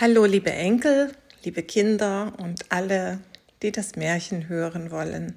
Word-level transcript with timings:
Hallo, 0.00 0.24
liebe 0.24 0.50
Enkel, 0.50 1.12
liebe 1.44 1.62
Kinder 1.62 2.32
und 2.38 2.72
alle, 2.72 3.18
die 3.60 3.70
das 3.70 3.96
Märchen 3.96 4.48
hören 4.48 4.90
wollen. 4.90 5.34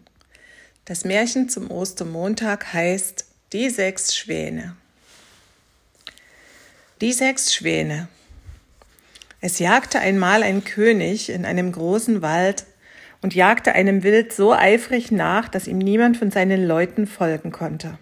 Das 0.86 1.04
Märchen 1.04 1.50
zum 1.50 1.70
Ostermontag 1.70 2.72
heißt 2.72 3.26
Die 3.52 3.70
sechs 3.70 4.16
Schwäne. 4.16 4.78
Die 7.02 7.12
sechs 7.12 7.54
Schwäne. 7.54 8.08
Es 9.42 9.60
jagte 9.60 10.00
einmal 10.00 10.44
ein 10.44 10.64
König 10.64 11.30
in 11.30 11.44
einem 11.44 11.74
großen 11.74 12.22
Wald 12.22 12.64
und 13.22 13.36
jagte 13.36 13.74
einem 13.74 14.04
Wild 14.04 14.32
so 14.32 14.54
eifrig 14.54 15.12
nach, 15.12 15.50
dass 15.50 15.68
ihm 15.68 15.80
niemand 15.80 16.16
von 16.16 16.32
seinen 16.32 16.66
Leuten 16.66 17.06
folgen 17.06 17.52
konnte. 17.52 18.00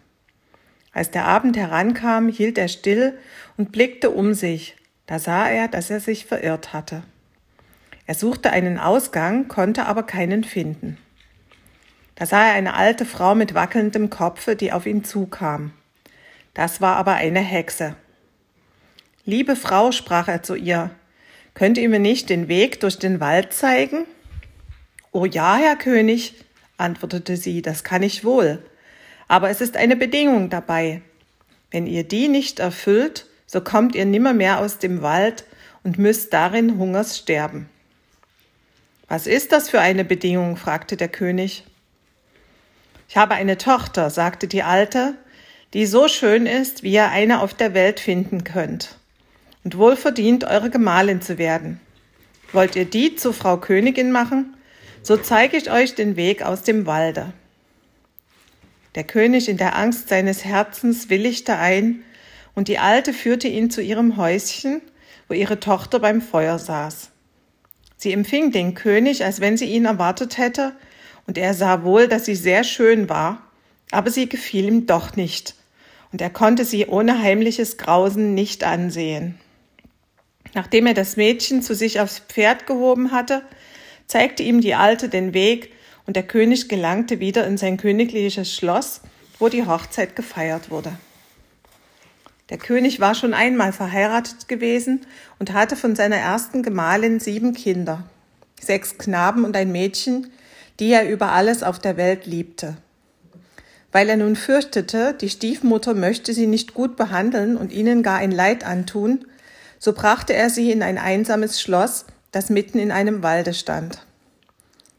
Als 0.94 1.10
der 1.10 1.26
Abend 1.26 1.58
herankam, 1.58 2.30
hielt 2.30 2.60
er 2.60 2.68
still 2.68 3.18
und 3.58 3.72
blickte 3.72 4.12
um 4.12 4.36
sich, 4.36 4.76
da 5.12 5.20
sah 5.20 5.50
er, 5.50 5.68
dass 5.68 5.90
er 5.90 6.00
sich 6.00 6.26
verirrt 6.26 6.72
hatte. 6.72 7.04
Er 8.06 8.16
suchte 8.16 8.52
einen 8.52 8.80
Ausgang, 8.80 9.50
konnte 9.50 9.86
aber 9.86 10.04
keinen 10.04 10.46
finden. 10.46 10.98
Da 12.16 12.26
sah 12.26 12.48
er 12.48 12.54
eine 12.54 12.76
alte 12.76 13.04
Frau 13.04 13.36
mit 13.36 13.54
wackelndem 13.54 14.10
Kopfe, 14.10 14.56
die 14.56 14.72
auf 14.72 14.86
ihn 14.86 15.04
zukam. 15.04 15.74
Das 16.54 16.80
war 16.80 16.96
aber 16.96 17.16
eine 17.16 17.42
Hexe. 17.42 17.98
Liebe 19.26 19.58
Frau, 19.58 19.92
sprach 19.92 20.30
er 20.30 20.44
zu 20.44 20.56
ihr, 20.56 20.92
könnt 21.56 21.78
ihr 21.78 21.90
mir 21.90 22.00
nicht 22.00 22.30
den 22.30 22.48
Weg 22.48 22.80
durch 22.80 22.98
den 22.98 23.20
Wald 23.20 23.52
zeigen? 23.52 24.06
Oh 25.12 25.26
ja, 25.26 25.58
Herr 25.58 25.76
König, 25.76 26.36
antwortete 26.78 27.36
sie, 27.36 27.62
das 27.62 27.84
kann 27.84 28.02
ich 28.02 28.24
wohl. 28.24 28.64
Aber 29.28 29.50
es 29.50 29.60
ist 29.60 29.76
eine 29.76 29.98
Bedingung 29.98 30.50
dabei. 30.50 31.02
Wenn 31.70 31.86
ihr 31.86 32.06
die 32.06 32.30
nicht 32.30 32.60
erfüllt, 32.60 33.26
so 33.52 33.60
kommt 33.60 33.96
ihr 33.96 34.06
nimmermehr 34.06 34.60
aus 34.60 34.78
dem 34.78 35.02
Wald 35.02 35.44
und 35.84 35.98
müsst 35.98 36.32
darin 36.32 36.78
Hungers 36.78 37.18
sterben. 37.18 37.70
Was 39.10 39.28
ist 39.28 39.52
das 39.52 39.70
für 39.70 39.82
eine 39.82 40.06
Bedingung? 40.06 40.56
fragte 40.56 40.96
der 40.96 41.10
König. 41.10 41.66
Ich 43.10 43.18
habe 43.18 43.34
eine 43.34 43.58
Tochter, 43.58 44.10
sagte 44.10 44.48
die 44.48 44.64
Alte, 44.64 45.16
die 45.74 45.86
so 45.86 46.08
schön 46.08 46.46
ist, 46.46 46.84
wie 46.84 46.94
ihr 46.94 47.10
eine 47.10 47.42
auf 47.42 47.54
der 47.54 47.74
Welt 47.74 48.00
finden 48.00 48.46
könnt, 48.46 48.96
und 49.66 49.78
wohl 49.78 49.98
verdient, 49.98 50.46
eure 50.46 50.70
Gemahlin 50.70 51.22
zu 51.22 51.38
werden. 51.38 51.82
Wollt 52.54 52.78
ihr 52.78 52.86
die 52.86 53.18
zu 53.18 53.34
Frau 53.34 53.58
Königin 53.58 54.14
machen, 54.14 54.56
so 55.04 55.18
zeige 55.18 55.58
ich 55.58 55.70
euch 55.70 55.94
den 55.94 56.16
Weg 56.16 56.42
aus 56.42 56.64
dem 56.64 56.86
Walde. 56.86 57.34
Der 58.96 59.04
König 59.04 59.50
in 59.50 59.58
der 59.58 59.76
Angst 59.76 60.08
seines 60.08 60.46
Herzens 60.46 61.10
willigte 61.10 61.58
ein 61.58 62.06
und 62.56 62.68
die 62.68 62.80
Alte 62.80 63.14
führte 63.14 63.48
ihn 63.48 63.70
zu 63.70 63.82
ihrem 63.82 64.18
Häuschen, 64.18 64.82
wo 65.28 65.34
ihre 65.34 65.60
Tochter 65.60 66.00
beim 66.00 66.22
Feuer 66.22 66.60
saß. 66.60 67.10
Sie 67.98 68.12
empfing 68.12 68.52
den 68.52 68.74
König, 68.74 69.24
als 69.24 69.42
wenn 69.42 69.58
sie 69.58 69.66
ihn 69.66 69.86
erwartet 69.86 70.38
hätte, 70.38 70.74
und 71.28 71.38
er 71.38 71.54
sah 71.54 71.84
wohl, 71.84 72.08
dass 72.08 72.26
sie 72.26 72.36
sehr 72.36 72.64
schön 72.64 73.10
war, 73.10 73.44
aber 73.92 74.10
sie 74.10 74.28
gefiel 74.28 74.66
ihm 74.66 74.88
doch 74.88 75.16
nicht, 75.16 75.56
und 76.12 76.22
er 76.22 76.30
konnte 76.30 76.66
sie 76.66 76.88
ohne 76.88 77.22
heimliches 77.22 77.78
Grausen 77.78 78.34
nicht 78.34 78.64
ansehen. 78.64 79.40
Nachdem 80.54 80.88
er 80.88 80.94
das 80.94 81.16
Mädchen 81.16 81.62
zu 81.62 81.76
sich 81.76 82.00
aufs 82.00 82.20
Pferd 82.20 82.68
gehoben 82.68 83.12
hatte, 83.12 83.44
zeigte 84.08 84.44
ihm 84.44 84.62
die 84.62 84.76
Alte 84.76 85.08
den 85.08 85.34
Weg, 85.34 85.72
und 86.08 86.16
der 86.16 86.24
König 86.24 86.68
gelangte 86.68 87.20
wieder 87.20 87.46
in 87.46 87.58
sein 87.58 87.78
königliches 87.78 88.54
Schloss, 88.54 89.02
wo 89.40 89.50
die 89.50 89.66
Hochzeit 89.66 90.16
gefeiert 90.16 90.72
wurde. 90.72 90.92
Der 92.52 92.58
König 92.58 93.00
war 93.00 93.16
schon 93.16 93.34
einmal 93.34 93.72
verheiratet 93.72 94.50
gewesen 94.50 95.06
und 95.40 95.54
hatte 95.54 95.78
von 95.78 95.96
seiner 95.96 96.18
ersten 96.18 96.64
Gemahlin 96.64 97.22
sieben 97.22 97.54
Kinder, 97.54 98.04
sechs 98.60 98.98
Knaben 98.98 99.46
und 99.46 99.56
ein 99.56 99.72
Mädchen, 99.72 100.30
die 100.80 100.92
er 100.92 101.10
über 101.10 101.32
alles 101.32 101.64
auf 101.64 101.80
der 101.80 101.96
Welt 101.96 102.26
liebte. 102.26 102.76
Weil 103.94 104.10
er 104.10 104.18
nun 104.18 104.36
fürchtete, 104.36 105.14
die 105.14 105.30
Stiefmutter 105.30 105.94
möchte 105.94 106.34
sie 106.34 106.46
nicht 106.46 106.74
gut 106.74 106.98
behandeln 106.98 107.56
und 107.56 107.72
ihnen 107.72 108.04
gar 108.04 108.18
ein 108.18 108.32
Leid 108.32 108.66
antun, 108.66 109.26
so 109.80 109.94
brachte 109.94 110.34
er 110.34 110.50
sie 110.50 110.72
in 110.72 110.84
ein 110.84 110.98
einsames 110.98 111.62
Schloss, 111.62 112.06
das 112.34 112.50
mitten 112.50 112.80
in 112.80 112.92
einem 112.92 113.24
Walde 113.24 113.54
stand. 113.54 114.06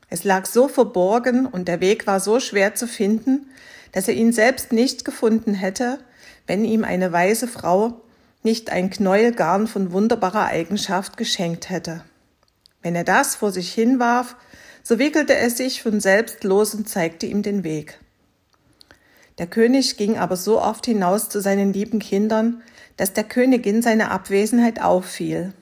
Es 0.08 0.24
lag 0.24 0.46
so 0.46 0.68
verborgen 0.68 1.44
und 1.44 1.68
der 1.68 1.80
Weg 1.80 2.06
war 2.06 2.18
so 2.18 2.40
schwer 2.40 2.74
zu 2.74 2.86
finden, 2.86 3.50
dass 3.92 4.08
er 4.08 4.14
ihn 4.14 4.32
selbst 4.32 4.72
nicht 4.72 5.04
gefunden 5.04 5.52
hätte, 5.52 5.98
wenn 6.46 6.64
ihm 6.64 6.84
eine 6.84 7.12
weise 7.12 7.48
Frau 7.48 8.00
nicht 8.42 8.70
ein 8.70 8.90
Knäuel 8.90 9.32
Garn 9.32 9.66
von 9.66 9.92
wunderbarer 9.92 10.46
Eigenschaft 10.46 11.16
geschenkt 11.16 11.70
hätte. 11.70 12.04
Wenn 12.82 12.96
er 12.96 13.04
das 13.04 13.36
vor 13.36 13.52
sich 13.52 13.72
hinwarf, 13.72 14.36
so 14.82 14.98
wickelte 14.98 15.36
es 15.36 15.56
sich 15.56 15.82
von 15.82 16.00
selbst 16.00 16.42
los 16.42 16.74
und 16.74 16.88
zeigte 16.88 17.26
ihm 17.26 17.42
den 17.42 17.62
Weg. 17.62 18.00
Der 19.38 19.46
König 19.46 19.96
ging 19.96 20.18
aber 20.18 20.36
so 20.36 20.60
oft 20.60 20.84
hinaus 20.86 21.28
zu 21.28 21.40
seinen 21.40 21.72
lieben 21.72 22.00
Kindern, 22.00 22.62
dass 22.96 23.12
der 23.12 23.24
Königin 23.24 23.80
seine 23.80 24.10
Abwesenheit 24.10 24.82
auffiel. 24.82 25.52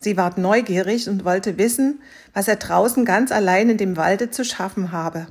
Sie 0.00 0.16
ward 0.16 0.38
neugierig 0.38 1.08
und 1.08 1.24
wollte 1.24 1.58
wissen, 1.58 2.00
was 2.32 2.48
er 2.48 2.56
draußen 2.56 3.04
ganz 3.04 3.32
allein 3.32 3.68
in 3.68 3.78
dem 3.78 3.96
Walde 3.96 4.30
zu 4.30 4.44
schaffen 4.44 4.92
habe. 4.92 5.26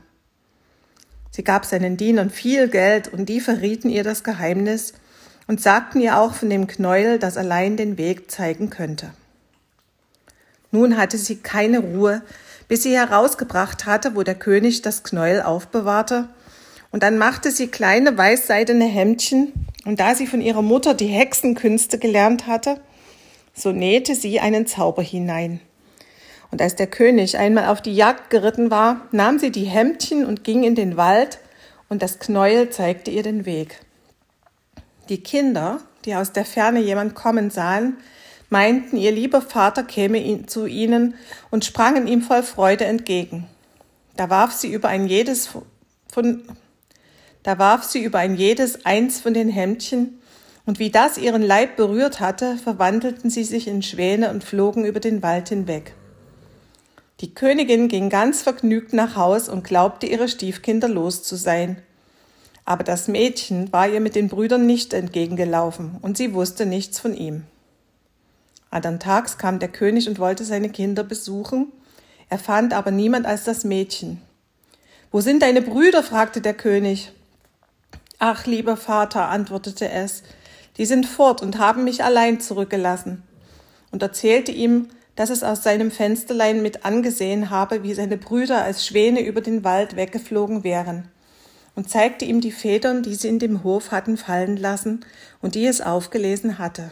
Sie 1.32 1.44
gab 1.44 1.66
seinen 1.66 1.98
Dienern 1.98 2.30
viel 2.30 2.68
Geld 2.68 3.08
und 3.08 3.28
die 3.28 3.40
verrieten 3.40 3.90
ihr 3.90 4.04
das 4.04 4.24
Geheimnis 4.24 4.94
und 5.48 5.62
sagten 5.62 6.02
ihr 6.02 6.18
auch 6.18 6.34
von 6.34 6.50
dem 6.50 6.68
Knäuel, 6.68 7.20
das 7.20 7.38
allein 7.38 7.78
den 7.78 7.98
Weg 7.98 8.30
zeigen 8.32 8.70
könnte. 8.70 9.12
Nun 10.72 10.98
hatte 10.98 11.18
sie 11.18 11.38
keine 11.38 11.80
Ruhe, 11.80 12.22
bis 12.68 12.84
sie 12.84 12.96
herausgebracht 12.96 13.86
hatte, 13.86 14.16
wo 14.16 14.24
der 14.24 14.36
König 14.36 14.82
das 14.82 15.04
Knäuel 15.04 15.42
aufbewahrte, 15.42 16.28
und 16.92 17.04
dann 17.04 17.18
machte 17.18 17.52
sie 17.52 17.68
kleine 17.68 18.18
weißseidene 18.18 18.86
Hemdchen, 18.86 19.54
und 19.86 20.00
da 20.00 20.16
sie 20.16 20.28
von 20.28 20.42
ihrer 20.42 20.62
Mutter 20.62 20.94
die 20.94 21.08
Hexenkünste 21.08 21.98
gelernt 21.98 22.48
hatte, 22.48 22.82
so 23.54 23.72
nähte 23.72 24.16
sie 24.16 24.40
einen 24.40 24.68
Zauber 24.68 25.02
hinein. 25.02 25.62
Und 26.52 26.62
als 26.62 26.75
der 26.75 26.88
König 26.88 27.38
einmal 27.38 27.68
auf 27.68 27.81
die 27.81 27.96
Jagd 27.96 28.30
geritten 28.30 28.72
war, 28.72 29.08
nahm 29.12 29.40
sie 29.40 29.52
die 29.52 29.66
Hemdchen 29.66 30.25
und 30.25 30.44
ging 30.44 30.63
in 30.63 30.75
den 30.75 30.97
Wald, 30.97 31.40
und 31.90 32.02
das 32.02 32.19
Knäuel 32.19 32.69
zeigte 32.69 33.12
ihr 33.12 33.24
den 33.24 33.46
Weg. 33.46 33.80
Die 35.09 35.24
Kinder, 35.24 35.80
die 36.06 36.16
aus 36.16 36.34
der 36.34 36.46
Ferne 36.46 36.80
jemand 36.80 37.16
kommen 37.16 37.50
sahen, 37.50 37.97
meinten, 38.50 38.97
ihr 38.97 39.12
lieber 39.12 39.41
Vater 39.41 39.84
käme 39.84 40.46
zu 40.47 40.66
ihnen 40.66 41.16
und 41.50 41.66
sprangen 41.66 42.08
ihm 42.08 42.22
voll 42.22 42.44
Freude 42.44 42.85
entgegen. 42.85 43.47
Da 44.16 44.29
warf 44.29 44.53
sie 44.53 44.72
über 44.72 44.90
ein 44.90 45.08
jedes 45.08 45.50
von, 46.12 46.44
da 47.44 47.59
warf 47.59 47.84
sie 47.84 48.03
über 48.03 48.19
ein 48.19 48.35
jedes 48.35 48.85
eins 48.85 49.19
von 49.19 49.34
den 49.34 49.50
Hemdchen, 49.50 50.19
und 50.66 50.79
wie 50.79 50.90
das 50.90 51.18
ihren 51.18 51.44
Leib 51.44 51.78
berührt 51.78 52.19
hatte, 52.19 52.58
verwandelten 52.58 53.29
sie 53.29 53.46
sich 53.46 53.69
in 53.69 53.81
Schwäne 53.81 54.31
und 54.31 54.44
flogen 54.44 54.84
über 54.84 55.00
den 55.00 55.24
Wald 55.24 55.47
hinweg. 55.47 55.94
Die 57.19 57.33
Königin 57.33 57.88
ging 57.88 58.09
ganz 58.09 58.44
vergnügt 58.44 58.94
nach 58.94 59.16
Haus 59.16 59.50
und 59.50 59.63
glaubte, 59.63 60.05
ihre 60.05 60.28
Stiefkinder 60.28 60.88
los 60.88 61.23
zu 61.23 61.35
sein. 61.35 61.81
Aber 62.63 62.83
das 62.83 63.07
Mädchen 63.07 63.72
war 63.73 63.88
ihr 63.88 64.01
mit 64.01 64.16
den 64.16 64.28
Brüdern 64.28 64.67
nicht 64.67 64.94
entgegengelaufen, 64.94 65.97
und 66.01 66.17
sie 66.17 66.33
wusste 66.33 66.66
nichts 66.66 67.00
von 67.00 67.16
ihm. 67.16 67.44
Andern 68.69 69.00
Tags 69.00 69.38
kam 69.38 69.57
der 69.59 69.69
König 69.69 70.07
und 70.07 70.19
wollte 70.19 70.44
seine 70.44 70.69
Kinder 70.69 71.03
besuchen, 71.03 71.72
er 72.29 72.38
fand 72.38 72.73
aber 72.73 72.91
niemand 72.91 73.25
als 73.25 73.45
das 73.45 73.63
Mädchen. 73.63 74.22
Wo 75.11 75.22
sind 75.22 75.41
deine 75.41 75.61
Brüder? 75.61 76.03
fragte 76.03 76.41
der 76.41 76.53
König. 76.53 77.13
Ach, 78.19 78.45
lieber 78.45 78.75
Vater, 78.75 79.29
antwortete 79.29 79.89
es, 79.89 80.23
die 80.78 80.85
sind 80.85 81.05
fort 81.05 81.41
und 81.41 81.57
haben 81.57 81.84
mich 81.84 82.03
allein 82.03 82.41
zurückgelassen, 82.41 83.23
und 83.91 84.03
erzählte 84.03 84.52
ihm, 84.52 84.90
dass 85.17 85.31
es 85.31 85.43
aus 85.43 85.64
seinem 85.64 85.90
Fensterlein 85.90 86.61
mit 86.61 86.85
angesehen 86.85 87.49
habe, 87.49 87.81
wie 87.81 87.96
seine 87.96 88.17
Brüder 88.17 88.64
als 88.64 88.85
Schwäne 88.85 89.22
über 89.22 89.41
den 89.41 89.64
Wald 89.64 89.96
weggeflogen 89.96 90.64
wären, 90.64 91.09
und 91.75 91.90
zeigte 91.90 92.23
ihm 92.23 92.40
die 92.40 92.52
Federn, 92.52 93.03
die 93.03 93.16
sie 93.16 93.28
in 93.28 93.40
dem 93.40 93.64
Hof 93.64 93.91
hatten 93.91 94.16
fallen 94.16 94.58
lassen 94.58 95.05
und 95.41 95.55
die 95.55 95.66
es 95.66 95.81
aufgelesen 95.81 96.59
hatte. 96.59 96.91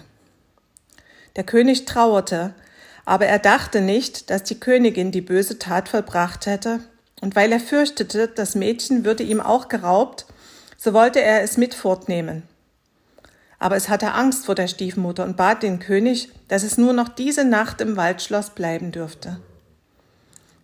Der 1.36 1.44
König 1.44 1.86
trauerte, 1.86 2.56
aber 3.06 3.28
er 3.28 3.40
dachte 3.40 3.80
nicht, 3.80 4.32
dass 4.32 4.44
die 4.44 4.60
Königin 4.60 5.12
die 5.12 5.22
böse 5.22 5.60
Tat 5.60 5.88
vollbracht 5.88 6.48
hätte, 6.48 6.80
und 7.22 7.36
weil 7.36 7.52
er 7.52 7.60
fürchtete, 7.60 8.28
das 8.28 8.56
Mädchen 8.56 9.06
würde 9.06 9.24
ihm 9.24 9.40
auch 9.40 9.68
geraubt, 9.68 10.26
so 10.78 10.94
wollte 10.94 11.22
er 11.22 11.44
es 11.44 11.58
mit 11.58 11.76
fortnehmen. 11.76 12.44
Aber 13.60 13.76
es 13.76 13.90
hatte 13.90 14.14
Angst 14.14 14.46
vor 14.46 14.56
der 14.56 14.68
Stiefmutter 14.68 15.24
und 15.24 15.38
bat 15.38 15.64
den 15.64 15.80
König, 15.80 16.30
dass 16.48 16.64
es 16.64 16.78
nur 16.78 16.94
noch 16.94 17.10
diese 17.10 17.46
Nacht 17.46 17.82
im 17.82 17.96
Waldschloss 17.98 18.52
bleiben 18.52 18.92
dürfte. 18.92 19.40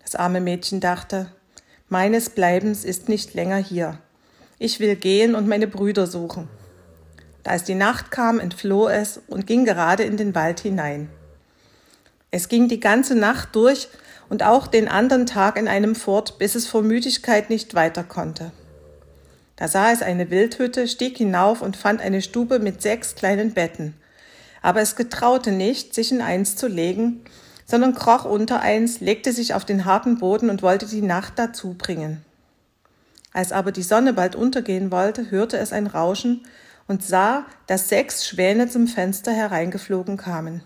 Das 0.04 0.16
arme 0.16 0.42
Mädchen 0.42 0.80
dachte, 0.80 1.32
meines 1.88 2.30
Bleibens 2.30 2.84
ist 2.84 3.10
nicht 3.10 3.34
länger 3.34 3.58
hier. 3.58 3.98
Ich 4.60 4.80
will 4.80 4.96
gehen 4.96 5.36
und 5.36 5.48
meine 5.48 5.68
Brüder 5.68 6.06
suchen. 6.06 6.48
Da 7.44 7.56
es 7.56 7.64
die 7.64 7.76
Nacht 7.76 8.12
kam, 8.12 8.40
entfloh 8.40 8.88
es 8.88 9.22
und 9.28 9.48
ging 9.48 9.66
gerade 9.66 10.04
in 10.04 10.18
den 10.18 10.36
Wald 10.36 10.60
hinein. 10.60 11.10
Es 12.30 12.48
ging 12.48 12.68
die 12.68 12.80
ganze 12.80 13.16
Nacht 13.16 13.56
durch 13.56 13.88
und 14.30 14.44
auch 14.44 14.68
den 14.68 14.88
anderen 14.88 15.26
Tag 15.26 15.58
in 15.58 15.68
einem 15.68 15.96
fort, 15.96 16.38
bis 16.38 16.56
es 16.56 16.68
vor 16.68 16.82
Müdigkeit 16.82 17.50
nicht 17.50 17.74
weiter 17.74 18.04
konnte. 18.04 18.52
Da 19.62 19.68
sah 19.68 19.92
es 19.92 20.02
eine 20.02 20.32
Wildhütte, 20.32 20.88
stieg 20.88 21.18
hinauf 21.18 21.62
und 21.62 21.78
fand 21.78 22.02
eine 22.02 22.24
Stube 22.24 22.58
mit 22.58 22.82
sechs 22.82 23.14
kleinen 23.14 23.54
Betten. 23.54 23.94
Aber 24.64 24.82
es 24.82 24.96
getraute 24.96 25.52
nicht, 25.52 25.94
sich 25.94 26.12
in 26.12 26.20
eins 26.20 26.56
zu 26.56 26.68
legen, 26.68 27.22
sondern 27.68 27.94
kroch 27.94 28.26
unter 28.26 28.62
eins, 28.62 29.02
legte 29.02 29.32
sich 29.32 29.54
auf 29.54 29.64
den 29.64 29.86
harten 29.86 30.18
Boden 30.18 30.50
und 30.50 30.64
wollte 30.64 30.88
die 30.88 31.04
Nacht 31.04 31.34
dazu 31.36 31.76
bringen. 31.76 32.26
Als 33.34 33.52
aber 33.52 33.72
die 33.72 33.84
Sonne 33.84 34.14
bald 34.14 34.36
untergehen 34.36 34.90
wollte, 34.90 35.30
hörte 35.30 35.60
es 35.60 35.74
ein 35.74 35.86
Rauschen 35.86 36.42
und 36.88 37.04
sah, 37.04 37.46
dass 37.68 37.88
sechs 37.88 38.28
Schwäne 38.28 38.68
zum 38.68 38.88
Fenster 38.88 39.32
hereingeflogen 39.32 40.18
kamen. 40.18 40.64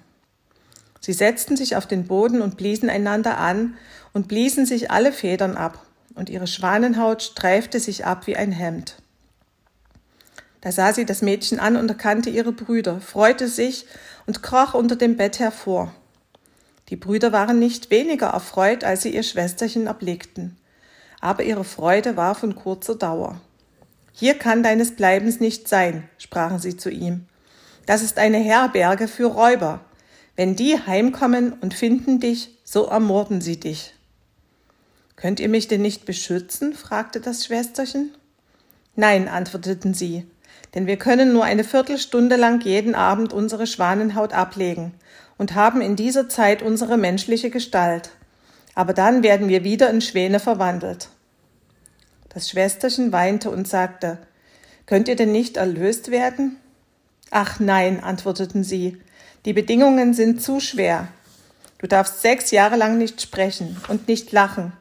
Sie 1.02 1.12
setzten 1.12 1.58
sich 1.58 1.76
auf 1.76 1.86
den 1.86 2.08
Boden 2.08 2.42
und 2.42 2.56
bliesen 2.56 2.90
einander 2.90 3.40
an 3.40 3.76
und 4.14 4.30
bliesen 4.30 4.66
sich 4.66 4.90
alle 4.90 5.12
Federn 5.12 5.58
ab, 5.58 5.86
und 6.16 6.30
ihre 6.30 6.48
Schwanenhaut 6.48 7.22
streifte 7.22 7.80
sich 7.80 8.06
ab 8.06 8.28
wie 8.28 8.36
ein 8.36 8.52
Hemd. 8.52 8.96
Da 10.62 10.72
sah 10.72 10.94
sie 10.94 11.06
das 11.06 11.22
Mädchen 11.22 11.60
an 11.60 11.76
und 11.76 11.90
erkannte 11.90 12.30
ihre 12.32 12.52
Brüder, 12.52 13.00
freute 13.00 13.48
sich 13.48 13.86
und 14.26 14.42
kroch 14.42 14.74
unter 14.74 14.96
dem 14.96 15.18
Bett 15.18 15.38
hervor. 15.40 15.94
Die 16.90 16.96
Brüder 16.96 17.32
waren 17.32 17.60
nicht 17.60 17.92
weniger 17.92 18.28
erfreut, 18.28 18.84
als 18.84 19.04
sie 19.04 19.14
ihr 19.14 19.24
Schwesterchen 19.24 19.88
erblickten, 19.88 20.58
aber 21.20 21.44
ihre 21.44 21.64
Freude 21.64 22.18
war 22.18 22.36
von 22.36 22.56
kurzer 22.56 22.96
Dauer. 22.96 23.40
Hier 24.12 24.36
kann 24.36 24.64
deines 24.64 24.96
Bleibens 24.96 25.40
nicht 25.40 25.68
sein, 25.68 26.08
sprachen 26.18 26.60
sie 26.60 26.78
zu 26.78 26.90
ihm. 26.90 27.26
Das 27.86 28.02
ist 28.02 28.18
eine 28.18 28.38
Herberge 28.38 29.08
für 29.08 29.26
Räuber. 29.26 29.82
Wenn 30.36 30.56
die 30.56 30.80
heimkommen 30.80 31.54
und 31.54 31.74
finden 31.74 32.20
dich, 32.20 32.58
so 32.64 32.86
ermorden 32.86 33.42
sie 33.42 33.60
dich. 33.60 33.94
Könnt 35.16 35.40
ihr 35.40 35.50
mich 35.50 35.68
denn 35.68 35.82
nicht 35.82 36.06
beschützen? 36.06 36.74
fragte 36.74 37.22
das 37.22 37.46
Schwesterchen. 37.46 38.12
Nein, 38.96 39.28
antworteten 39.28 39.94
sie, 39.94 40.26
denn 40.74 40.88
wir 40.88 40.98
können 40.98 41.34
nur 41.34 41.46
eine 41.46 41.64
Viertelstunde 41.64 42.36
lang 42.36 42.62
jeden 42.62 42.96
Abend 42.96 43.34
unsere 43.34 43.66
Schwanenhaut 43.66 44.34
ablegen 44.34 44.94
und 45.38 45.56
haben 45.56 45.82
in 45.82 45.96
dieser 45.96 46.28
Zeit 46.30 46.62
unsere 46.62 46.98
menschliche 46.98 47.50
Gestalt. 47.50 48.10
Aber 48.74 48.94
dann 48.94 49.24
werden 49.24 49.48
wir 49.48 49.64
wieder 49.64 49.90
in 49.90 50.02
Schwäne 50.02 50.40
verwandelt. 50.40 51.10
Das 52.30 52.50
Schwesterchen 52.50 53.12
weinte 53.14 53.50
und 53.50 53.68
sagte, 53.68 54.18
Könnt 54.86 55.08
ihr 55.08 55.16
denn 55.16 55.32
nicht 55.32 55.58
erlöst 55.58 56.12
werden? 56.12 56.58
Ach 57.32 57.60
nein, 57.60 58.04
antworteten 58.04 58.64
sie, 58.64 59.02
die 59.46 59.54
Bedingungen 59.54 60.14
sind 60.14 60.42
zu 60.42 60.60
schwer. 60.60 61.08
Du 61.80 61.88
darfst 61.88 62.22
sechs 62.22 62.52
Jahre 62.52 62.76
lang 62.76 62.98
nicht 62.98 63.22
sprechen 63.22 63.78
und 63.88 64.08
nicht 64.08 64.32
lachen 64.32 64.74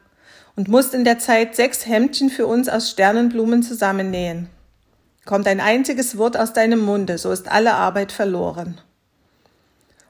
und 0.55 0.67
musst 0.67 0.93
in 0.93 1.03
der 1.03 1.19
Zeit 1.19 1.55
sechs 1.55 1.85
Hemdchen 1.85 2.29
für 2.29 2.47
uns 2.47 2.69
aus 2.69 2.89
Sternenblumen 2.89 3.61
zusammennähen. 3.61 4.47
Kommt 5.25 5.47
ein 5.47 5.59
einziges 5.59 6.17
Wort 6.17 6.37
aus 6.37 6.53
deinem 6.53 6.79
Munde, 6.79 7.17
so 7.17 7.31
ist 7.31 7.51
alle 7.51 7.73
Arbeit 7.73 8.11
verloren. 8.11 8.79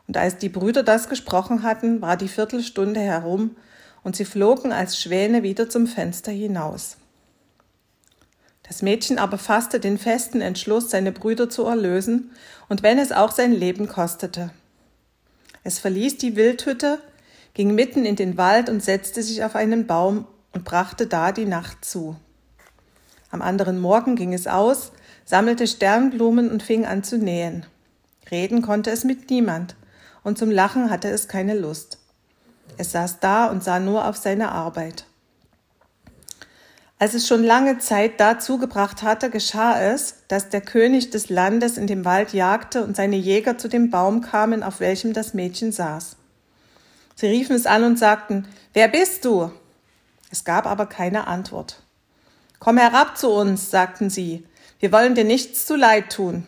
Und 0.08 0.18
als 0.18 0.38
die 0.38 0.50
Brüder 0.50 0.84
das 0.84 1.10
gesprochen 1.10 1.64
hatten, 1.64 2.02
war 2.02 2.18
die 2.18 2.28
Viertelstunde 2.28 3.00
herum, 3.00 3.56
und 4.04 4.16
sie 4.16 4.26
flogen 4.26 4.72
als 4.72 5.02
Schwäne 5.02 5.42
wieder 5.42 5.68
zum 5.68 5.88
Fenster 5.88 6.32
hinaus. 6.32 6.98
Das 8.62 8.84
Mädchen 8.84 9.18
aber 9.18 9.40
fasste 9.40 9.80
den 9.80 9.98
festen 9.98 10.42
Entschluss, 10.42 10.92
seine 10.92 11.12
Brüder 11.12 11.50
zu 11.50 11.66
erlösen, 11.66 12.32
und 12.70 12.84
wenn 12.84 13.00
es 13.00 13.12
auch 13.12 13.32
sein 13.32 13.52
Leben 13.52 13.88
kostete. 13.88 14.52
Es 15.64 15.80
verließ 15.80 16.20
die 16.20 16.36
Wildhütte, 16.36 17.00
ging 17.56 17.74
mitten 17.74 18.06
in 18.06 18.16
den 18.16 18.38
Wald 18.38 18.70
und 18.70 18.84
setzte 18.84 19.24
sich 19.24 19.44
auf 19.44 19.56
einen 19.56 19.88
Baum 19.88 20.28
und 20.56 20.64
brachte 20.64 21.06
da 21.06 21.32
die 21.32 21.46
Nacht 21.46 21.86
zu. 21.86 22.16
Am 23.30 23.42
anderen 23.42 23.80
Morgen 23.80 24.16
ging 24.16 24.34
es 24.34 24.48
aus, 24.48 24.94
sammelte 25.26 25.68
Sternblumen 25.68 26.50
und 26.50 26.64
fing 26.64 26.86
an 26.86 27.04
zu 27.04 27.18
nähen. 27.18 27.66
Reden 28.32 28.62
konnte 28.62 28.90
es 28.90 29.04
mit 29.04 29.30
niemand, 29.30 29.76
und 30.24 30.38
zum 30.38 30.50
Lachen 30.50 30.90
hatte 30.90 31.10
es 31.10 31.28
keine 31.28 31.54
Lust. 31.54 32.00
Es 32.78 32.94
saß 32.94 33.20
da 33.20 33.48
und 33.48 33.64
sah 33.64 33.80
nur 33.80 34.08
auf 34.08 34.16
seine 34.18 34.52
Arbeit. 34.52 35.06
Als 36.98 37.14
es 37.14 37.28
schon 37.28 37.44
lange 37.44 37.78
Zeit 37.80 38.22
dazu 38.22 38.58
gebracht 38.58 39.04
hatte, 39.04 39.30
geschah 39.30 39.80
es, 39.82 40.24
dass 40.30 40.50
der 40.50 40.62
König 40.62 41.10
des 41.10 41.30
Landes 41.30 41.78
in 41.78 41.88
dem 41.88 42.06
Wald 42.06 42.32
jagte 42.32 42.84
und 42.86 42.96
seine 42.96 43.18
Jäger 43.18 43.58
zu 43.58 43.68
dem 43.68 43.90
Baum 43.90 44.22
kamen, 44.22 44.64
auf 44.64 44.80
welchem 44.80 45.12
das 45.12 45.34
Mädchen 45.34 45.74
saß. 45.74 46.16
Sie 47.16 47.28
riefen 47.28 47.56
es 47.56 47.66
an 47.66 47.84
und 47.84 48.00
sagten, 48.00 48.48
Wer 48.74 48.88
bist 48.88 49.26
du? 49.26 49.52
Es 50.36 50.44
gab 50.44 50.66
aber 50.66 50.86
keine 50.86 51.28
Antwort. 51.28 51.82
Komm 52.60 52.78
herab 52.78 53.18
zu 53.18 53.30
uns, 53.30 53.72
sagten 53.72 54.10
sie, 54.10 54.46
wir 54.80 54.92
wollen 54.92 55.16
dir 55.16 55.24
nichts 55.24 55.66
zu 55.66 55.78
leid 55.78 56.12
tun. 56.12 56.46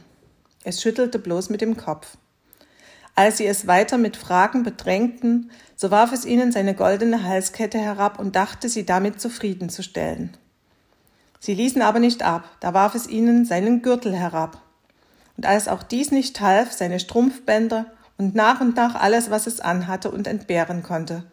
Es 0.65 0.81
schüttelte 0.81 1.19
bloß 1.19 1.49
mit 1.49 1.61
dem 1.61 1.77
Kopf. 1.77 2.17
Als 3.15 3.37
sie 3.37 3.45
es 3.45 3.65
weiter 3.65 3.97
mit 3.97 4.17
Fragen 4.17 4.63
bedrängten, 4.63 5.51
so 5.77 5.89
warf 5.89 6.11
es 6.11 6.25
ihnen 6.25 6.51
seine 6.51 6.75
goldene 6.75 7.23
Halskette 7.23 7.77
herab 7.77 8.19
und 8.19 8.35
dachte, 8.35 8.67
sie 8.67 8.85
damit 8.85 9.21
zufriedenzustellen. 9.21 10.35
Sie 11.39 11.53
ließen 11.53 11.81
aber 11.81 11.99
nicht 11.99 12.23
ab, 12.23 12.57
da 12.59 12.73
warf 12.73 12.93
es 12.93 13.07
ihnen 13.07 13.45
seinen 13.45 13.83
Gürtel 13.83 14.13
herab. 14.13 14.61
Und 15.37 15.45
als 15.45 15.69
auch 15.69 15.81
dies 15.81 16.11
nicht 16.11 16.41
half, 16.41 16.73
seine 16.73 16.99
Strumpfbänder 16.99 17.85
und 18.17 18.35
nach 18.35 18.59
und 18.59 18.75
nach 18.75 18.95
alles, 18.95 19.29
was 19.29 19.47
es 19.47 19.61
anhatte 19.61 20.11
und 20.11 20.27
entbehren 20.27 20.83
konnte, 20.83 21.23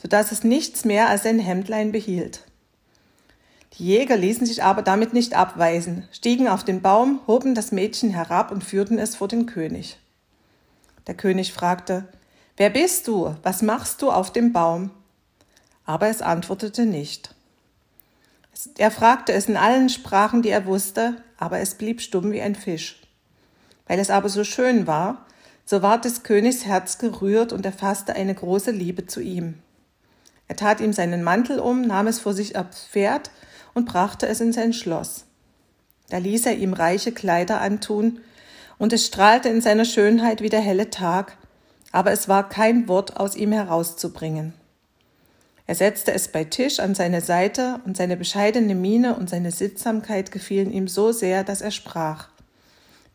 so 0.00 0.08
dass 0.08 0.32
es 0.32 0.44
nichts 0.44 0.84
mehr 0.84 1.08
als 1.08 1.24
sein 1.24 1.38
Hemdlein 1.38 1.92
behielt. 1.92 2.44
Die 3.74 3.84
Jäger 3.84 4.16
ließen 4.16 4.46
sich 4.46 4.62
aber 4.62 4.82
damit 4.82 5.12
nicht 5.12 5.34
abweisen, 5.34 6.08
stiegen 6.10 6.48
auf 6.48 6.64
den 6.64 6.80
Baum, 6.80 7.20
hoben 7.26 7.54
das 7.54 7.72
Mädchen 7.72 8.10
herab 8.10 8.50
und 8.50 8.64
führten 8.64 8.98
es 8.98 9.16
vor 9.16 9.28
den 9.28 9.46
König. 9.46 9.98
Der 11.06 11.14
König 11.14 11.52
fragte, 11.52 12.08
Wer 12.56 12.70
bist 12.70 13.06
du? 13.06 13.36
Was 13.44 13.62
machst 13.62 14.02
du 14.02 14.10
auf 14.10 14.32
dem 14.32 14.52
Baum? 14.52 14.90
Aber 15.84 16.08
es 16.08 16.22
antwortete 16.22 16.86
nicht. 16.86 17.34
Er 18.76 18.90
fragte 18.90 19.32
es 19.32 19.46
in 19.46 19.56
allen 19.56 19.88
Sprachen, 19.88 20.42
die 20.42 20.48
er 20.48 20.66
wusste, 20.66 21.22
aber 21.36 21.60
es 21.60 21.76
blieb 21.76 22.00
stumm 22.00 22.32
wie 22.32 22.42
ein 22.42 22.56
Fisch. 22.56 23.00
Weil 23.86 24.00
es 24.00 24.10
aber 24.10 24.28
so 24.28 24.42
schön 24.42 24.88
war, 24.88 25.24
so 25.64 25.82
ward 25.82 26.04
des 26.04 26.24
Königs 26.24 26.64
Herz 26.64 26.98
gerührt 26.98 27.52
und 27.52 27.64
er 27.64 27.72
fasste 27.72 28.14
eine 28.14 28.34
große 28.34 28.72
Liebe 28.72 29.06
zu 29.06 29.20
ihm. 29.20 29.62
Er 30.48 30.56
tat 30.56 30.80
ihm 30.80 30.92
seinen 30.92 31.22
Mantel 31.22 31.60
um, 31.60 31.82
nahm 31.82 32.06
es 32.06 32.20
vor 32.20 32.32
sich 32.32 32.56
aufs 32.56 32.84
Pferd 32.84 33.30
und 33.74 33.86
brachte 33.86 34.26
es 34.26 34.40
in 34.40 34.52
sein 34.52 34.72
Schloss. 34.72 35.24
Da 36.08 36.18
ließ 36.18 36.46
er 36.46 36.56
ihm 36.56 36.72
reiche 36.72 37.12
Kleider 37.12 37.60
antun 37.60 38.20
und 38.78 38.92
es 38.92 39.06
strahlte 39.06 39.50
in 39.50 39.60
seiner 39.60 39.84
Schönheit 39.84 40.40
wie 40.40 40.48
der 40.48 40.60
helle 40.60 40.90
Tag, 40.90 41.36
aber 41.92 42.12
es 42.12 42.28
war 42.28 42.48
kein 42.48 42.88
Wort 42.88 43.18
aus 43.18 43.36
ihm 43.36 43.52
herauszubringen. 43.52 44.54
Er 45.66 45.74
setzte 45.74 46.12
es 46.12 46.28
bei 46.28 46.44
Tisch 46.44 46.80
an 46.80 46.94
seine 46.94 47.20
Seite, 47.20 47.80
und 47.84 47.94
seine 47.94 48.16
bescheidene 48.16 48.74
Miene 48.74 49.16
und 49.16 49.28
seine 49.28 49.50
Sittsamkeit 49.50 50.32
gefielen 50.32 50.72
ihm 50.72 50.88
so 50.88 51.12
sehr, 51.12 51.44
dass 51.44 51.60
er 51.60 51.70
sprach 51.70 52.28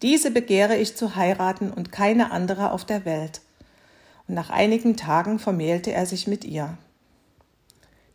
Diese 0.03 0.29
begehre 0.29 0.77
ich 0.77 0.95
zu 0.95 1.15
heiraten 1.15 1.71
und 1.71 1.91
keine 1.91 2.29
andere 2.29 2.71
auf 2.71 2.85
der 2.85 3.05
Welt. 3.05 3.41
Und 4.27 4.35
nach 4.35 4.51
einigen 4.51 4.95
Tagen 4.95 5.39
vermählte 5.39 5.91
er 5.93 6.05
sich 6.05 6.27
mit 6.27 6.45
ihr. 6.45 6.77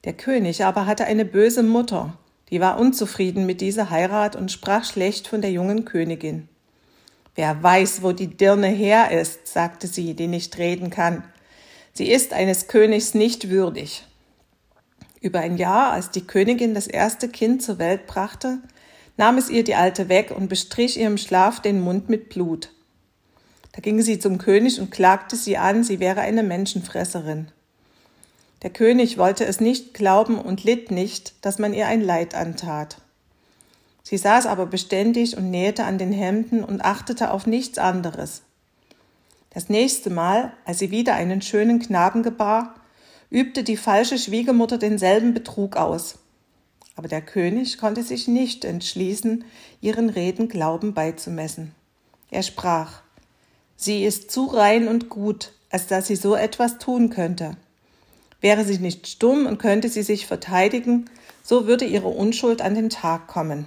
Der 0.08 0.16
König 0.16 0.64
aber 0.64 0.86
hatte 0.86 1.04
eine 1.04 1.26
böse 1.26 1.62
Mutter, 1.62 2.16
die 2.48 2.62
war 2.62 2.80
unzufrieden 2.80 3.44
mit 3.44 3.60
dieser 3.60 3.90
Heirat 3.90 4.36
und 4.36 4.50
sprach 4.50 4.86
schlecht 4.86 5.28
von 5.28 5.42
der 5.42 5.50
jungen 5.50 5.84
Königin. 5.84 6.48
Wer 7.34 7.62
weiß, 7.62 8.00
wo 8.02 8.12
die 8.12 8.28
Dirne 8.28 8.68
her 8.68 9.10
ist, 9.10 9.46
sagte 9.46 9.86
sie, 9.86 10.14
die 10.14 10.26
nicht 10.26 10.56
reden 10.56 10.88
kann. 10.88 11.24
Sie 11.92 12.10
ist 12.10 12.32
eines 12.32 12.68
Königs 12.68 13.12
nicht 13.12 13.50
würdig. 13.50 14.06
Über 15.20 15.40
ein 15.40 15.58
Jahr, 15.58 15.92
als 15.92 16.10
die 16.10 16.26
Königin 16.26 16.72
das 16.72 16.86
erste 16.86 17.28
Kind 17.28 17.62
zur 17.62 17.78
Welt 17.78 18.06
brachte, 18.06 18.60
nahm 19.18 19.36
es 19.36 19.50
ihr 19.50 19.62
die 19.62 19.74
Alte 19.74 20.08
weg 20.08 20.32
und 20.34 20.48
bestrich 20.48 20.98
ihrem 20.98 21.18
Schlaf 21.18 21.60
den 21.60 21.82
Mund 21.82 22.08
mit 22.08 22.30
Blut. 22.30 22.70
Da 23.72 23.82
ging 23.82 24.00
sie 24.00 24.18
zum 24.18 24.38
König 24.38 24.80
und 24.80 24.90
klagte 24.90 25.36
sie 25.36 25.58
an, 25.58 25.84
sie 25.84 26.00
wäre 26.00 26.22
eine 26.22 26.44
Menschenfresserin. 26.44 27.52
Der 28.62 28.70
König 28.70 29.18
wollte 29.18 29.44
es 29.44 29.60
nicht 29.60 29.94
glauben 29.94 30.38
und 30.38 30.64
litt 30.64 30.90
nicht, 30.90 31.34
dass 31.44 31.58
man 31.58 31.72
ihr 31.72 31.86
ein 31.86 32.00
Leid 32.00 32.34
antat. 32.34 32.98
Sie 34.02 34.16
saß 34.16 34.46
aber 34.46 34.66
beständig 34.66 35.36
und 35.36 35.50
nähte 35.50 35.84
an 35.84 35.98
den 35.98 36.12
Hemden 36.12 36.64
und 36.64 36.84
achtete 36.84 37.30
auf 37.30 37.46
nichts 37.46 37.78
anderes. 37.78 38.42
Das 39.50 39.68
nächste 39.68 40.10
Mal, 40.10 40.52
als 40.64 40.78
sie 40.78 40.90
wieder 40.90 41.14
einen 41.14 41.42
schönen 41.42 41.78
Knaben 41.78 42.22
gebar, 42.22 42.74
übte 43.30 43.62
die 43.62 43.76
falsche 43.76 44.18
Schwiegermutter 44.18 44.78
denselben 44.78 45.34
Betrug 45.34 45.76
aus. 45.76 46.18
Aber 46.96 47.08
der 47.08 47.22
König 47.22 47.78
konnte 47.78 48.02
sich 48.02 48.28
nicht 48.28 48.64
entschließen, 48.64 49.44
ihren 49.80 50.10
Reden 50.10 50.48
Glauben 50.48 50.94
beizumessen. 50.94 51.74
Er 52.30 52.42
sprach 52.42 53.02
Sie 53.76 54.04
ist 54.04 54.32
zu 54.32 54.46
rein 54.46 54.88
und 54.88 55.08
gut, 55.08 55.52
als 55.70 55.86
dass 55.86 56.08
sie 56.08 56.16
so 56.16 56.34
etwas 56.34 56.78
tun 56.78 57.10
könnte. 57.10 57.56
Wäre 58.40 58.64
sie 58.64 58.78
nicht 58.78 59.06
stumm 59.08 59.46
und 59.46 59.58
könnte 59.58 59.88
sie 59.88 60.02
sich 60.02 60.26
verteidigen, 60.26 61.10
so 61.42 61.66
würde 61.66 61.84
ihre 61.84 62.08
Unschuld 62.08 62.62
an 62.62 62.74
den 62.74 62.90
Tag 62.90 63.26
kommen. 63.26 63.66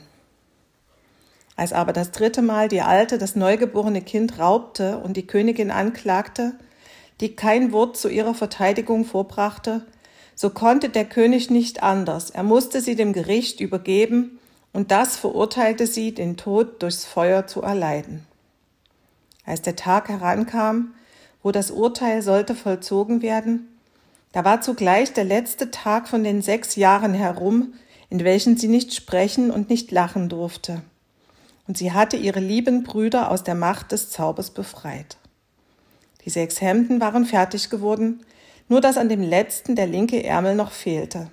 Als 1.56 1.74
aber 1.74 1.94
das 1.94 2.12
dritte 2.12 2.42
Mal 2.42 2.70
die 2.70 2.82
Alte 2.82 3.18
das 3.18 3.36
neugeborene 3.36 4.02
Kind 4.02 4.40
raubte 4.40 4.98
und 5.00 5.18
die 5.18 5.28
Königin 5.28 5.72
anklagte, 5.72 6.54
die 7.20 7.36
kein 7.36 7.72
Wort 7.72 7.98
zu 7.98 8.10
ihrer 8.10 8.34
Verteidigung 8.34 9.06
vorbrachte, 9.06 9.86
so 10.34 10.50
konnte 10.50 10.90
der 10.90 11.06
König 11.06 11.50
nicht 11.50 11.84
anders. 11.84 12.30
Er 12.30 12.44
musste 12.44 12.82
sie 12.82 12.96
dem 12.96 13.14
Gericht 13.14 13.60
übergeben, 13.60 14.40
und 14.74 14.90
das 14.90 15.18
verurteilte 15.18 15.86
sie, 15.86 16.14
den 16.14 16.38
Tod 16.38 16.82
durchs 16.82 17.04
Feuer 17.04 17.46
zu 17.46 17.62
erleiden. 17.62 18.26
Als 19.46 19.62
der 19.62 19.76
Tag 19.76 20.08
herankam, 20.08 20.94
wo 21.44 21.52
das 21.52 21.72
Urteil 21.72 22.22
sollte 22.22 22.56
vollzogen 22.56 23.22
werden, 23.22 23.68
da 24.32 24.46
war 24.46 24.62
zugleich 24.62 25.14
der 25.14 25.26
letzte 25.26 25.72
Tag 25.72 26.08
von 26.08 26.24
den 26.24 26.42
sechs 26.42 26.76
Jahren 26.76 27.14
herum, 27.14 27.74
in 28.10 28.24
welchen 28.24 28.58
sie 28.58 28.68
nicht 28.68 28.94
sprechen 28.94 29.52
und 29.52 29.70
nicht 29.70 29.92
lachen 29.92 30.30
durfte. 30.30 30.82
Und 31.68 31.78
sie 31.78 31.92
hatte 31.92 32.18
ihre 32.18 32.40
lieben 32.40 32.84
Brüder 32.84 33.32
aus 33.32 33.44
der 33.44 33.56
Macht 33.56 33.92
des 33.92 34.10
Zaubers 34.10 34.50
befreit. 34.50 35.18
Die 36.26 36.30
sechs 36.30 36.62
Hemden 36.62 37.02
waren 37.02 37.26
fertig 37.26 37.70
geworden, 37.70 38.26
nur 38.68 38.82
dass 38.82 38.98
an 38.98 39.10
dem 39.10 39.22
letzten 39.22 39.76
der 39.76 39.88
linke 39.88 40.24
Ärmel 40.24 40.56
noch 40.56 40.72
fehlte. 40.72 41.30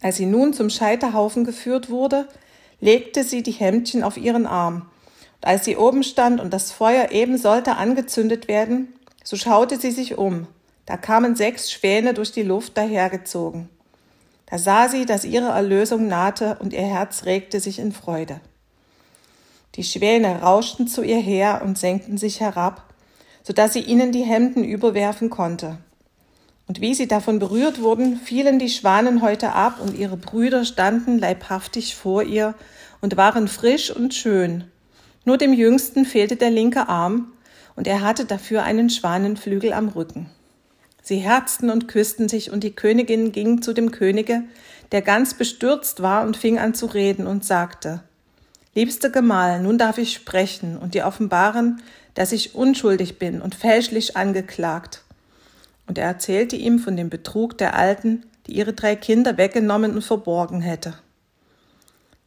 Als 0.00 0.16
sie 0.16 0.26
nun 0.26 0.52
zum 0.52 0.70
Scheiterhaufen 0.70 1.44
geführt 1.44 1.90
wurde, 1.90 2.28
legte 2.80 3.24
sie 3.24 3.42
die 3.42 3.52
Hemdchen 3.52 4.04
auf 4.04 4.16
ihren 4.16 4.46
Arm. 4.46 4.82
Und 5.40 5.46
als 5.46 5.64
sie 5.64 5.76
oben 5.76 6.02
stand 6.04 6.40
und 6.40 6.52
das 6.52 6.70
Feuer 6.70 7.10
eben 7.10 7.38
sollte 7.38 7.76
angezündet 7.76 8.46
werden, 8.46 8.92
so 9.24 9.36
schaute 9.36 9.78
sie 9.80 9.90
sich 9.90 10.16
um. 10.16 10.46
Da 10.88 10.96
kamen 10.96 11.36
sechs 11.36 11.70
Schwäne 11.70 12.14
durch 12.14 12.32
die 12.32 12.42
Luft 12.42 12.78
dahergezogen. 12.78 13.68
Da 14.46 14.56
sah 14.56 14.88
sie, 14.88 15.04
dass 15.04 15.26
ihre 15.26 15.48
Erlösung 15.48 16.08
nahte 16.08 16.56
und 16.60 16.72
ihr 16.72 16.80
Herz 16.80 17.26
regte 17.26 17.60
sich 17.60 17.78
in 17.78 17.92
Freude. 17.92 18.40
Die 19.74 19.84
Schwäne 19.84 20.40
rauschten 20.40 20.88
zu 20.88 21.02
ihr 21.02 21.18
her 21.18 21.60
und 21.62 21.76
senkten 21.76 22.16
sich 22.16 22.40
herab, 22.40 22.84
so 23.42 23.52
dass 23.52 23.74
sie 23.74 23.82
ihnen 23.82 24.12
die 24.12 24.22
Hemden 24.22 24.64
überwerfen 24.64 25.28
konnte. 25.28 25.76
Und 26.66 26.80
wie 26.80 26.94
sie 26.94 27.06
davon 27.06 27.38
berührt 27.38 27.82
wurden, 27.82 28.16
fielen 28.16 28.58
die 28.58 28.70
Schwanenhäute 28.70 29.52
ab 29.52 29.82
und 29.82 29.94
ihre 29.94 30.16
Brüder 30.16 30.64
standen 30.64 31.18
leibhaftig 31.18 31.96
vor 31.96 32.22
ihr 32.22 32.54
und 33.02 33.18
waren 33.18 33.46
frisch 33.46 33.90
und 33.90 34.14
schön. 34.14 34.64
Nur 35.26 35.36
dem 35.36 35.52
Jüngsten 35.52 36.06
fehlte 36.06 36.36
der 36.36 36.50
linke 36.50 36.88
Arm, 36.88 37.32
und 37.76 37.86
er 37.86 38.00
hatte 38.00 38.24
dafür 38.24 38.62
einen 38.62 38.88
Schwanenflügel 38.88 39.74
am 39.74 39.88
Rücken. 39.88 40.30
Sie 41.08 41.16
herzten 41.16 41.70
und 41.70 41.88
küssten 41.88 42.28
sich, 42.28 42.50
und 42.52 42.62
die 42.62 42.74
Königin 42.76 43.32
ging 43.32 43.62
zu 43.62 43.72
dem 43.72 43.92
Könige, 43.92 44.42
der 44.92 45.00
ganz 45.00 45.32
bestürzt 45.32 46.02
war 46.02 46.26
und 46.26 46.36
fing 46.36 46.58
an 46.58 46.74
zu 46.74 46.84
reden 46.84 47.26
und 47.26 47.46
sagte, 47.46 48.02
Liebster 48.74 49.08
Gemahl, 49.08 49.62
nun 49.62 49.78
darf 49.78 49.96
ich 49.96 50.12
sprechen 50.12 50.76
und 50.76 50.92
dir 50.92 51.06
offenbaren, 51.06 51.80
dass 52.12 52.32
ich 52.32 52.54
unschuldig 52.54 53.18
bin 53.18 53.40
und 53.40 53.54
fälschlich 53.54 54.18
angeklagt. 54.18 55.02
Und 55.86 55.96
er 55.96 56.04
erzählte 56.04 56.56
ihm 56.56 56.78
von 56.78 56.94
dem 56.94 57.08
Betrug 57.08 57.56
der 57.56 57.74
Alten, 57.74 58.26
die 58.46 58.52
ihre 58.52 58.74
drei 58.74 58.94
Kinder 58.94 59.38
weggenommen 59.38 59.94
und 59.94 60.04
verborgen 60.04 60.60
hätte. 60.60 60.92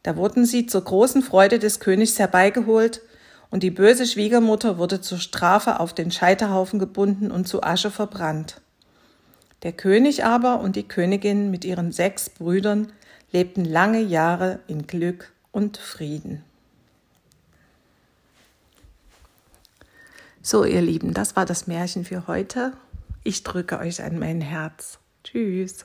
Da 0.02 0.16
wurden 0.16 0.44
sie 0.44 0.66
zur 0.66 0.82
großen 0.82 1.22
Freude 1.22 1.60
des 1.60 1.78
Königs 1.78 2.18
herbeigeholt, 2.18 3.00
und 3.48 3.62
die 3.62 3.70
böse 3.70 4.06
Schwiegermutter 4.06 4.76
wurde 4.76 5.00
zur 5.00 5.18
Strafe 5.18 5.78
auf 5.78 5.94
den 5.94 6.10
Scheiterhaufen 6.10 6.80
gebunden 6.80 7.30
und 7.30 7.46
zu 7.46 7.62
Asche 7.62 7.92
verbrannt. 7.92 8.60
Der 9.62 9.72
König 9.72 10.24
aber 10.24 10.60
und 10.60 10.76
die 10.76 10.88
Königin 10.88 11.50
mit 11.50 11.64
ihren 11.64 11.92
sechs 11.92 12.28
Brüdern 12.28 12.92
lebten 13.30 13.64
lange 13.64 14.00
Jahre 14.00 14.60
in 14.66 14.86
Glück 14.86 15.32
und 15.52 15.76
Frieden. 15.76 16.44
So, 20.42 20.64
ihr 20.64 20.82
Lieben, 20.82 21.14
das 21.14 21.36
war 21.36 21.46
das 21.46 21.68
Märchen 21.68 22.04
für 22.04 22.26
heute. 22.26 22.72
Ich 23.22 23.44
drücke 23.44 23.78
euch 23.78 24.02
an 24.02 24.18
mein 24.18 24.40
Herz. 24.40 24.98
Tschüss. 25.22 25.84